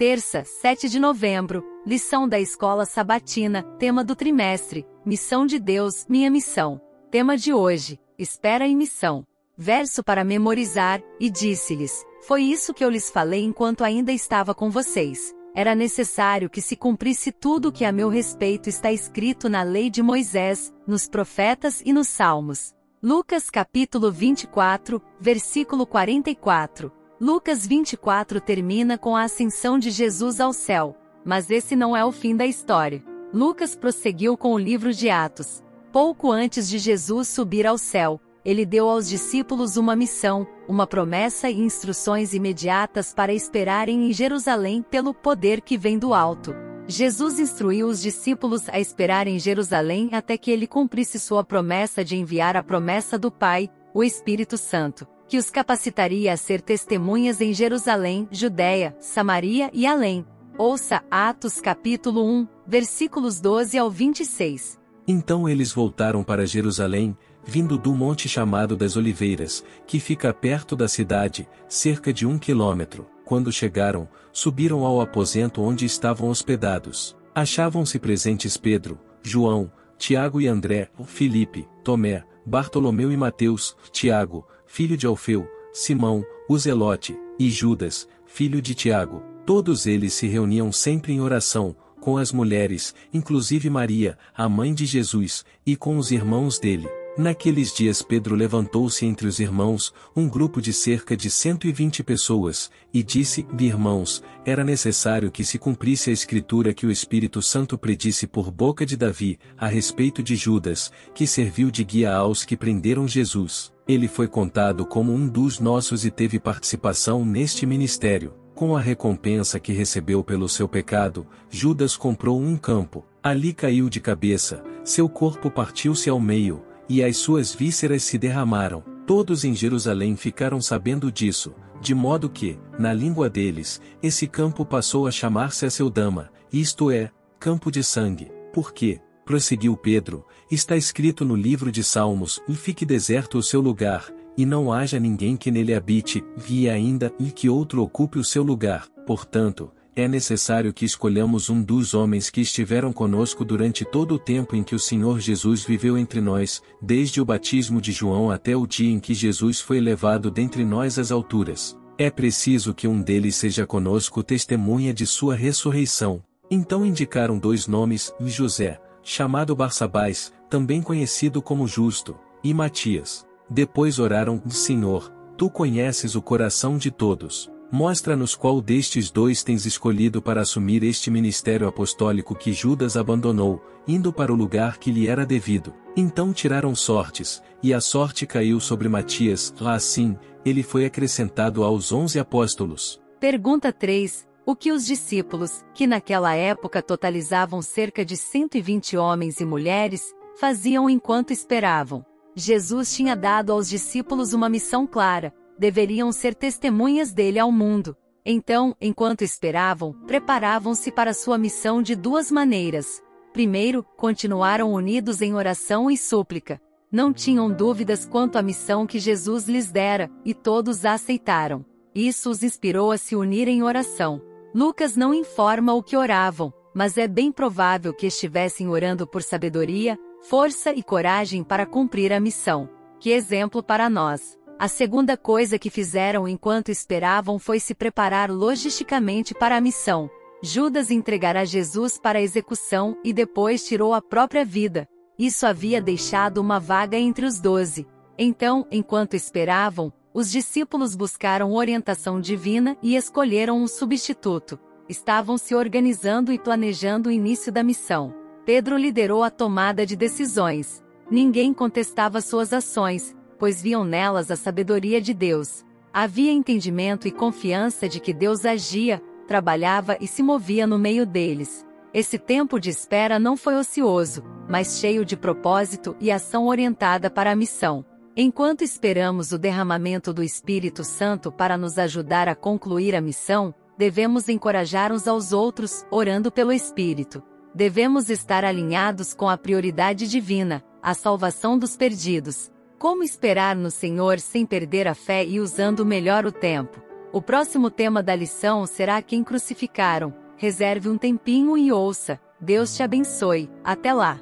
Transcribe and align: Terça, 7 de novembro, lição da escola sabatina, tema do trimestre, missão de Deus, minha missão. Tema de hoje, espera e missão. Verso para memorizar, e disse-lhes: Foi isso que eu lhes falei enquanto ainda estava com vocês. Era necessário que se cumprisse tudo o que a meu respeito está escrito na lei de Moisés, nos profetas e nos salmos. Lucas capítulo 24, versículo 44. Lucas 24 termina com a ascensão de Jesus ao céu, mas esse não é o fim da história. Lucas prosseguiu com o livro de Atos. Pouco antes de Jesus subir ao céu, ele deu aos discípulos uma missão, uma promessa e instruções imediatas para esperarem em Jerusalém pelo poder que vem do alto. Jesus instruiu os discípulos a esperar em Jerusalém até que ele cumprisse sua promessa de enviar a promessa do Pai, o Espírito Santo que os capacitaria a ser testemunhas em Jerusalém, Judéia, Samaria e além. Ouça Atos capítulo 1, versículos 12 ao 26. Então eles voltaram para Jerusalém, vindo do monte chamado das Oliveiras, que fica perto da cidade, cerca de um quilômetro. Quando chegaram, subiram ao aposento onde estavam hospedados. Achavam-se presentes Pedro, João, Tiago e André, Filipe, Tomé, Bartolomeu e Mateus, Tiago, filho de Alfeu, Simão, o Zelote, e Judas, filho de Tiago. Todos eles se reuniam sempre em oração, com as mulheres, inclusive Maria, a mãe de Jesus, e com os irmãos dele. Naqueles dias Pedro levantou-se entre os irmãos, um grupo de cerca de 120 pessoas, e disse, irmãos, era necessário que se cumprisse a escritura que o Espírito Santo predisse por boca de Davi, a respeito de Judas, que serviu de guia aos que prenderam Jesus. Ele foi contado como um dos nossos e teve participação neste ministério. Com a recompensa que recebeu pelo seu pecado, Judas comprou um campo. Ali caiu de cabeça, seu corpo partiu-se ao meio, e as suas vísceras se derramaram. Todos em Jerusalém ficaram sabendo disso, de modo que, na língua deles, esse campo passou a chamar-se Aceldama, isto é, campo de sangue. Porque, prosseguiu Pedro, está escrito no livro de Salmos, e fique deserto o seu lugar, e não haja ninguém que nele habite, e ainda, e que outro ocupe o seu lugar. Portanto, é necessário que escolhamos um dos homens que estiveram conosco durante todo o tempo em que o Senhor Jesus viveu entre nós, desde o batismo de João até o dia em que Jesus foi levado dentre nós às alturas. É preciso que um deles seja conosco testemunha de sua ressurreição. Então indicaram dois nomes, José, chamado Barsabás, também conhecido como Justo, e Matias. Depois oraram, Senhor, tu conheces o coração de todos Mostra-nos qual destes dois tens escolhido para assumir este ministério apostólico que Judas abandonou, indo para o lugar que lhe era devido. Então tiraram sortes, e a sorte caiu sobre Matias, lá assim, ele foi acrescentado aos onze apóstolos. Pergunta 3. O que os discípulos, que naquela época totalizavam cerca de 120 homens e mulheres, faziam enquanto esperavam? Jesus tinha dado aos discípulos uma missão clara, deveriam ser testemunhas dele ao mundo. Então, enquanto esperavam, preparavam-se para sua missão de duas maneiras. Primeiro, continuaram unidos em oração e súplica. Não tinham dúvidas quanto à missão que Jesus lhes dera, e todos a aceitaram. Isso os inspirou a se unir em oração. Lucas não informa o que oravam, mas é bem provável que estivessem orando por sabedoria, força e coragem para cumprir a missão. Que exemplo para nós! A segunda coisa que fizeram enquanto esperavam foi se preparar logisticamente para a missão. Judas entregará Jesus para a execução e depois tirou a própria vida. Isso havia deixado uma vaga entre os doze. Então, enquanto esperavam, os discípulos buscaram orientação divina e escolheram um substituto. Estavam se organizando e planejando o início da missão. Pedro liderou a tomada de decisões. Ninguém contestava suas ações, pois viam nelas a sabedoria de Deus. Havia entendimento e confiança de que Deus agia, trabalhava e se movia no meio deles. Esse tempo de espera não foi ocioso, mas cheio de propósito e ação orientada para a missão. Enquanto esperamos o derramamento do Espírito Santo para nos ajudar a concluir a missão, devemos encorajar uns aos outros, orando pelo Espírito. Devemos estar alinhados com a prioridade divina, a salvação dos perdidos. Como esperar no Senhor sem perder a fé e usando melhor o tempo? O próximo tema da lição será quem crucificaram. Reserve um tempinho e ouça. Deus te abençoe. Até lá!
Terça, 0.00 0.44
7 0.44 0.88
de 0.88 0.98
novembro, 0.98 1.62
lição 1.86 2.26
da 2.26 2.40
escola 2.40 2.86
sabatina, 2.86 3.62
tema 3.78 4.02
do 4.02 4.16
trimestre, 4.16 4.86
missão 5.04 5.44
de 5.44 5.58
Deus, 5.58 6.06
minha 6.08 6.30
missão. 6.30 6.80
Tema 7.10 7.36
de 7.36 7.52
hoje, 7.52 8.00
espera 8.18 8.66
e 8.66 8.74
missão. 8.74 9.26
Verso 9.58 10.02
para 10.02 10.24
memorizar, 10.24 11.02
e 11.20 11.28
disse-lhes: 11.28 12.02
Foi 12.22 12.42
isso 12.42 12.72
que 12.72 12.82
eu 12.82 12.88
lhes 12.88 13.10
falei 13.10 13.44
enquanto 13.44 13.84
ainda 13.84 14.10
estava 14.10 14.54
com 14.54 14.70
vocês. 14.70 15.34
Era 15.54 15.74
necessário 15.74 16.48
que 16.48 16.62
se 16.62 16.76
cumprisse 16.76 17.30
tudo 17.30 17.68
o 17.68 17.72
que 17.72 17.84
a 17.84 17.92
meu 17.92 18.08
respeito 18.08 18.70
está 18.70 18.90
escrito 18.90 19.50
na 19.50 19.62
lei 19.62 19.90
de 19.90 20.02
Moisés, 20.02 20.72
nos 20.86 21.06
profetas 21.06 21.82
e 21.84 21.92
nos 21.92 22.08
salmos. 22.08 22.72
Lucas 23.02 23.50
capítulo 23.50 24.10
24, 24.10 25.02
versículo 25.20 25.86
44. 25.86 26.99
Lucas 27.20 27.66
24 27.66 28.40
termina 28.40 28.96
com 28.96 29.14
a 29.14 29.24
ascensão 29.24 29.78
de 29.78 29.90
Jesus 29.90 30.40
ao 30.40 30.54
céu, 30.54 30.96
mas 31.22 31.50
esse 31.50 31.76
não 31.76 31.94
é 31.94 32.02
o 32.02 32.10
fim 32.10 32.34
da 32.34 32.46
história. 32.46 33.04
Lucas 33.30 33.76
prosseguiu 33.76 34.38
com 34.38 34.54
o 34.54 34.58
livro 34.58 34.90
de 34.90 35.10
Atos. 35.10 35.62
Pouco 35.92 36.32
antes 36.32 36.66
de 36.66 36.78
Jesus 36.78 37.28
subir 37.28 37.66
ao 37.66 37.76
céu, 37.76 38.18
ele 38.42 38.64
deu 38.64 38.88
aos 38.88 39.06
discípulos 39.06 39.76
uma 39.76 39.94
missão, 39.94 40.46
uma 40.66 40.86
promessa 40.86 41.50
e 41.50 41.60
instruções 41.60 42.32
imediatas 42.32 43.12
para 43.12 43.34
esperarem 43.34 44.08
em 44.08 44.14
Jerusalém 44.14 44.82
pelo 44.82 45.12
poder 45.12 45.60
que 45.60 45.76
vem 45.76 45.98
do 45.98 46.14
alto. 46.14 46.54
Jesus 46.86 47.38
instruiu 47.38 47.86
os 47.86 48.00
discípulos 48.00 48.66
a 48.70 48.80
esperar 48.80 49.26
em 49.26 49.38
Jerusalém 49.38 50.08
até 50.12 50.38
que 50.38 50.50
ele 50.50 50.66
cumprisse 50.66 51.20
sua 51.20 51.44
promessa 51.44 52.02
de 52.02 52.16
enviar 52.16 52.56
a 52.56 52.62
promessa 52.62 53.18
do 53.18 53.30
Pai, 53.30 53.68
o 53.92 54.02
Espírito 54.02 54.56
Santo 54.56 55.06
que 55.30 55.38
os 55.38 55.48
capacitaria 55.48 56.32
a 56.32 56.36
ser 56.36 56.60
testemunhas 56.60 57.40
em 57.40 57.54
Jerusalém, 57.54 58.26
Judéia, 58.32 58.96
Samaria 58.98 59.70
e 59.72 59.86
além. 59.86 60.26
Ouça 60.58 61.04
Atos 61.08 61.60
capítulo 61.60 62.28
1, 62.28 62.48
versículos 62.66 63.40
12 63.40 63.78
ao 63.78 63.88
26. 63.88 64.76
Então 65.06 65.48
eles 65.48 65.72
voltaram 65.72 66.24
para 66.24 66.44
Jerusalém, 66.44 67.16
vindo 67.44 67.78
do 67.78 67.94
monte 67.94 68.28
chamado 68.28 68.76
das 68.76 68.96
Oliveiras, 68.96 69.64
que 69.86 70.00
fica 70.00 70.34
perto 70.34 70.74
da 70.74 70.88
cidade, 70.88 71.48
cerca 71.68 72.12
de 72.12 72.26
um 72.26 72.36
quilômetro. 72.36 73.06
Quando 73.24 73.52
chegaram, 73.52 74.08
subiram 74.32 74.84
ao 74.84 75.00
aposento 75.00 75.62
onde 75.62 75.86
estavam 75.86 76.28
hospedados. 76.28 77.16
Achavam-se 77.32 78.00
presentes 78.00 78.56
Pedro, 78.56 78.98
João, 79.22 79.70
Tiago 79.96 80.40
e 80.40 80.48
André, 80.48 80.90
Filipe, 81.04 81.68
Tomé, 81.84 82.24
Bartolomeu 82.44 83.12
e 83.12 83.16
Mateus, 83.16 83.76
Tiago, 83.92 84.46
filho 84.66 84.96
de 84.96 85.06
Alfeu, 85.06 85.48
Simão, 85.72 86.24
o 86.48 86.58
Zelote, 86.58 87.16
e 87.38 87.50
Judas, 87.50 88.08
filho 88.26 88.60
de 88.60 88.74
Tiago. 88.74 89.22
Todos 89.46 89.86
eles 89.86 90.12
se 90.12 90.26
reuniam 90.26 90.70
sempre 90.70 91.12
em 91.12 91.20
oração, 91.20 91.74
com 92.00 92.16
as 92.16 92.32
mulheres, 92.32 92.94
inclusive 93.12 93.68
Maria, 93.68 94.18
a 94.34 94.48
mãe 94.48 94.72
de 94.72 94.86
Jesus, 94.86 95.44
e 95.66 95.76
com 95.76 95.96
os 95.98 96.10
irmãos 96.10 96.58
dele. 96.58 96.99
Naqueles 97.20 97.74
dias 97.74 98.00
Pedro 98.00 98.34
levantou-se 98.34 99.04
entre 99.04 99.28
os 99.28 99.40
irmãos, 99.40 99.92
um 100.16 100.26
grupo 100.26 100.58
de 100.58 100.72
cerca 100.72 101.14
de 101.14 101.30
120 101.30 102.02
pessoas, 102.02 102.70
e 102.94 103.02
disse, 103.02 103.46
irmãos, 103.58 104.22
era 104.42 104.64
necessário 104.64 105.30
que 105.30 105.44
se 105.44 105.58
cumprisse 105.58 106.08
a 106.08 106.14
escritura 106.14 106.72
que 106.72 106.86
o 106.86 106.90
Espírito 106.90 107.42
Santo 107.42 107.76
predisse 107.76 108.26
por 108.26 108.50
boca 108.50 108.86
de 108.86 108.96
Davi, 108.96 109.38
a 109.58 109.66
respeito 109.66 110.22
de 110.22 110.34
Judas, 110.34 110.90
que 111.12 111.26
serviu 111.26 111.70
de 111.70 111.84
guia 111.84 112.14
aos 112.14 112.42
que 112.42 112.56
prenderam 112.56 113.06
Jesus. 113.06 113.70
Ele 113.86 114.08
foi 114.08 114.26
contado 114.26 114.86
como 114.86 115.12
um 115.12 115.28
dos 115.28 115.60
nossos 115.60 116.06
e 116.06 116.10
teve 116.10 116.40
participação 116.40 117.22
neste 117.22 117.66
ministério. 117.66 118.32
Com 118.54 118.74
a 118.74 118.80
recompensa 118.80 119.60
que 119.60 119.74
recebeu 119.74 120.24
pelo 120.24 120.48
seu 120.48 120.66
pecado, 120.66 121.26
Judas 121.50 121.98
comprou 121.98 122.40
um 122.40 122.56
campo. 122.56 123.04
Ali 123.22 123.52
caiu 123.52 123.90
de 123.90 124.00
cabeça, 124.00 124.64
seu 124.82 125.06
corpo 125.06 125.50
partiu-se 125.50 126.08
ao 126.08 126.18
meio, 126.18 126.64
e 126.90 127.04
as 127.04 127.18
suas 127.18 127.54
vísceras 127.54 128.02
se 128.02 128.18
derramaram. 128.18 128.82
Todos 129.06 129.44
em 129.44 129.54
Jerusalém 129.54 130.16
ficaram 130.16 130.60
sabendo 130.60 131.10
disso, 131.10 131.54
de 131.80 131.94
modo 131.94 132.28
que, 132.28 132.58
na 132.76 132.92
língua 132.92 133.30
deles, 133.30 133.80
esse 134.02 134.26
campo 134.26 134.66
passou 134.66 135.06
a 135.06 135.10
chamar-se 135.12 135.64
Aceldama, 135.64 136.32
isto 136.52 136.90
é, 136.90 137.12
campo 137.38 137.70
de 137.70 137.84
sangue. 137.84 138.32
Porque, 138.52 139.00
prosseguiu 139.24 139.76
Pedro, 139.76 140.26
está 140.50 140.76
escrito 140.76 141.24
no 141.24 141.36
livro 141.36 141.70
de 141.70 141.84
Salmos, 141.84 142.42
e 142.48 142.56
fique 142.56 142.84
deserto 142.84 143.38
o 143.38 143.42
seu 143.42 143.60
lugar, 143.60 144.12
e 144.36 144.44
não 144.44 144.72
haja 144.72 144.98
ninguém 144.98 145.36
que 145.36 145.52
nele 145.52 145.72
habite, 145.72 146.24
e 146.48 146.68
ainda, 146.68 147.14
e 147.20 147.30
que 147.30 147.48
outro 147.48 147.84
ocupe 147.84 148.18
o 148.18 148.24
seu 148.24 148.42
lugar. 148.42 148.88
Portanto, 149.06 149.70
é 150.00 150.08
necessário 150.08 150.72
que 150.72 150.84
escolhamos 150.84 151.50
um 151.50 151.62
dos 151.62 151.94
homens 151.94 152.30
que 152.30 152.40
estiveram 152.40 152.92
conosco 152.92 153.44
durante 153.44 153.84
todo 153.84 154.14
o 154.14 154.18
tempo 154.18 154.56
em 154.56 154.62
que 154.62 154.74
o 154.74 154.78
Senhor 154.78 155.20
Jesus 155.20 155.62
viveu 155.62 155.96
entre 155.96 156.20
nós, 156.20 156.62
desde 156.80 157.20
o 157.20 157.24
batismo 157.24 157.80
de 157.80 157.92
João 157.92 158.30
até 158.30 158.56
o 158.56 158.66
dia 158.66 158.90
em 158.90 158.98
que 158.98 159.14
Jesus 159.14 159.60
foi 159.60 159.80
levado 159.80 160.30
dentre 160.30 160.64
nós 160.64 160.98
às 160.98 161.10
alturas. 161.12 161.78
É 161.98 162.10
preciso 162.10 162.72
que 162.72 162.88
um 162.88 163.02
deles 163.02 163.36
seja 163.36 163.66
conosco 163.66 164.22
testemunha 164.22 164.92
de 164.94 165.06
sua 165.06 165.34
ressurreição. 165.34 166.22
Então 166.50 166.84
indicaram 166.84 167.38
dois 167.38 167.66
nomes, 167.66 168.12
José, 168.20 168.80
chamado 169.02 169.54
Barsabás, 169.54 170.32
também 170.48 170.80
conhecido 170.82 171.42
como 171.42 171.68
Justo, 171.68 172.16
e 172.42 172.54
Matias. 172.54 173.26
Depois 173.48 173.98
oraram, 173.98 174.42
Senhor, 174.48 175.12
tu 175.36 175.50
conheces 175.50 176.14
o 176.14 176.22
coração 176.22 176.78
de 176.78 176.90
todos 176.90 177.50
Mostra-nos 177.72 178.34
qual 178.34 178.60
destes 178.60 179.10
dois 179.10 179.44
tens 179.44 179.64
escolhido 179.64 180.20
para 180.20 180.40
assumir 180.40 180.82
este 180.82 181.08
ministério 181.08 181.68
apostólico 181.68 182.34
que 182.34 182.52
Judas 182.52 182.96
abandonou, 182.96 183.62
indo 183.86 184.12
para 184.12 184.32
o 184.32 184.36
lugar 184.36 184.78
que 184.78 184.90
lhe 184.90 185.06
era 185.06 185.24
devido. 185.24 185.72
Então 185.96 186.32
tiraram 186.32 186.74
sortes, 186.74 187.40
e 187.62 187.72
a 187.72 187.80
sorte 187.80 188.26
caiu 188.26 188.58
sobre 188.58 188.88
Matias, 188.88 189.54
lá 189.60 189.74
assim, 189.74 190.16
ele 190.44 190.64
foi 190.64 190.84
acrescentado 190.84 191.62
aos 191.62 191.92
onze 191.92 192.18
apóstolos. 192.18 193.00
Pergunta 193.20 193.72
3. 193.72 194.28
O 194.44 194.56
que 194.56 194.72
os 194.72 194.84
discípulos, 194.84 195.64
que 195.72 195.86
naquela 195.86 196.34
época 196.34 196.82
totalizavam 196.82 197.62
cerca 197.62 198.04
de 198.04 198.16
120 198.16 198.96
homens 198.96 199.38
e 199.38 199.44
mulheres, 199.44 200.12
faziam 200.40 200.90
enquanto 200.90 201.32
esperavam? 201.32 202.04
Jesus 202.34 202.92
tinha 202.94 203.14
dado 203.14 203.52
aos 203.52 203.68
discípulos 203.68 204.32
uma 204.32 204.48
missão 204.48 204.86
clara, 204.86 205.32
deveriam 205.60 206.10
ser 206.10 206.34
testemunhas 206.34 207.12
dele 207.12 207.38
ao 207.38 207.52
mundo. 207.52 207.94
Então, 208.24 208.74
enquanto 208.80 209.20
esperavam, 209.20 209.92
preparavam-se 210.06 210.90
para 210.90 211.12
sua 211.12 211.36
missão 211.36 211.82
de 211.82 211.94
duas 211.94 212.30
maneiras. 212.30 213.02
Primeiro, 213.30 213.84
continuaram 213.94 214.72
unidos 214.72 215.20
em 215.20 215.34
oração 215.34 215.90
e 215.90 215.98
súplica. 215.98 216.58
Não 216.90 217.12
tinham 217.12 217.52
dúvidas 217.52 218.06
quanto 218.06 218.38
à 218.38 218.42
missão 218.42 218.86
que 218.86 218.98
Jesus 218.98 219.46
lhes 219.46 219.70
dera, 219.70 220.10
e 220.24 220.32
todos 220.32 220.86
a 220.86 220.94
aceitaram. 220.94 221.62
Isso 221.94 222.30
os 222.30 222.42
inspirou 222.42 222.90
a 222.90 222.96
se 222.96 223.14
unir 223.14 223.46
em 223.46 223.62
oração. 223.62 224.22
Lucas 224.54 224.96
não 224.96 225.12
informa 225.12 225.74
o 225.74 225.82
que 225.82 225.96
oravam, 225.96 226.52
mas 226.74 226.96
é 226.96 227.06
bem 227.06 227.30
provável 227.30 227.92
que 227.92 228.06
estivessem 228.06 228.66
orando 228.68 229.06
por 229.06 229.22
sabedoria, 229.22 229.98
força 230.22 230.72
e 230.72 230.82
coragem 230.82 231.44
para 231.44 231.66
cumprir 231.66 232.14
a 232.14 232.18
missão. 232.18 232.66
Que 232.98 233.10
exemplo 233.10 233.62
para 233.62 233.90
nós! 233.90 234.39
A 234.60 234.68
segunda 234.68 235.16
coisa 235.16 235.58
que 235.58 235.70
fizeram 235.70 236.28
enquanto 236.28 236.68
esperavam 236.68 237.38
foi 237.38 237.58
se 237.58 237.74
preparar 237.74 238.30
logisticamente 238.30 239.32
para 239.32 239.56
a 239.56 239.60
missão. 239.60 240.10
Judas 240.42 240.90
entregará 240.90 241.46
Jesus 241.46 241.98
para 241.98 242.18
a 242.18 242.22
execução 242.22 242.94
e 243.02 243.10
depois 243.10 243.64
tirou 243.64 243.94
a 243.94 244.02
própria 244.02 244.44
vida. 244.44 244.86
Isso 245.18 245.46
havia 245.46 245.80
deixado 245.80 246.42
uma 246.42 246.60
vaga 246.60 246.98
entre 246.98 247.24
os 247.24 247.40
doze. 247.40 247.86
Então, 248.18 248.66
enquanto 248.70 249.14
esperavam, 249.14 249.90
os 250.12 250.30
discípulos 250.30 250.94
buscaram 250.94 251.54
orientação 251.54 252.20
divina 252.20 252.76
e 252.82 252.96
escolheram 252.96 253.56
um 253.56 253.66
substituto. 253.66 254.60
Estavam 254.90 255.38
se 255.38 255.54
organizando 255.54 256.30
e 256.34 256.38
planejando 256.38 257.08
o 257.08 257.12
início 257.12 257.50
da 257.50 257.62
missão. 257.62 258.14
Pedro 258.44 258.76
liderou 258.76 259.22
a 259.22 259.30
tomada 259.30 259.86
de 259.86 259.96
decisões. 259.96 260.84
Ninguém 261.10 261.54
contestava 261.54 262.20
suas 262.20 262.52
ações, 262.52 263.16
pois 263.40 263.62
viam 263.62 263.82
nelas 263.82 264.30
a 264.30 264.36
sabedoria 264.36 265.00
de 265.00 265.14
Deus. 265.14 265.64
Havia 265.92 266.30
entendimento 266.30 267.08
e 267.08 267.10
confiança 267.10 267.88
de 267.88 267.98
que 267.98 268.12
Deus 268.12 268.44
agia, 268.44 269.02
trabalhava 269.26 269.96
e 269.98 270.06
se 270.06 270.22
movia 270.22 270.66
no 270.66 270.78
meio 270.78 271.06
deles. 271.06 271.66
Esse 271.92 272.18
tempo 272.18 272.60
de 272.60 272.68
espera 272.68 273.18
não 273.18 273.36
foi 273.36 273.56
ocioso, 273.56 274.22
mas 274.48 274.78
cheio 274.78 275.04
de 275.04 275.16
propósito 275.16 275.96
e 275.98 276.10
ação 276.10 276.46
orientada 276.46 277.10
para 277.10 277.32
a 277.32 277.34
missão. 277.34 277.84
Enquanto 278.14 278.62
esperamos 278.62 279.32
o 279.32 279.38
derramamento 279.38 280.12
do 280.12 280.22
Espírito 280.22 280.84
Santo 280.84 281.32
para 281.32 281.56
nos 281.56 281.78
ajudar 281.78 282.28
a 282.28 282.34
concluir 282.34 282.94
a 282.94 283.00
missão, 283.00 283.54
devemos 283.78 284.28
encorajar 284.28 284.92
uns 284.92 285.08
aos 285.08 285.32
outros, 285.32 285.86
orando 285.90 286.30
pelo 286.30 286.52
Espírito. 286.52 287.22
Devemos 287.54 288.10
estar 288.10 288.44
alinhados 288.44 289.14
com 289.14 289.28
a 289.28 289.38
prioridade 289.38 290.06
divina, 290.06 290.62
a 290.82 290.92
salvação 290.92 291.58
dos 291.58 291.76
perdidos. 291.76 292.50
Como 292.80 293.02
esperar 293.02 293.54
no 293.54 293.70
Senhor 293.70 294.18
sem 294.18 294.46
perder 294.46 294.88
a 294.88 294.94
fé 294.94 295.22
e 295.22 295.38
usando 295.38 295.84
melhor 295.84 296.24
o 296.24 296.32
tempo? 296.32 296.82
O 297.12 297.20
próximo 297.20 297.70
tema 297.70 298.02
da 298.02 298.16
lição 298.16 298.64
será 298.64 299.02
quem 299.02 299.22
crucificaram. 299.22 300.14
Reserve 300.38 300.88
um 300.88 300.96
tempinho 300.96 301.58
e 301.58 301.70
ouça. 301.70 302.18
Deus 302.40 302.74
te 302.74 302.82
abençoe. 302.82 303.50
Até 303.62 303.92
lá! 303.92 304.18